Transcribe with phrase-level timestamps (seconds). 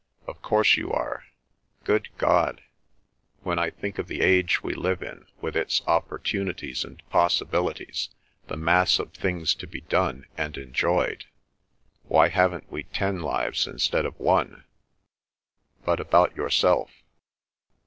[0.25, 1.25] Of course you are!
[1.83, 2.63] Good God!
[3.43, 8.09] When I think of the age we live in, with its opportunities and possibilities,
[8.47, 14.19] the mass of things to be done and enjoyed—why haven't we ten lives instead of
[14.19, 14.63] one?
[15.85, 16.89] But about yourself?"